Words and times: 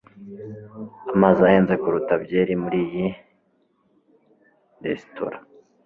Amazi 1.13 1.39
ahenze 1.47 1.73
kuruta 1.81 2.13
byeri 2.23 2.53
muri 2.63 2.77
iyi 2.85 3.05
resitora. 4.83 5.37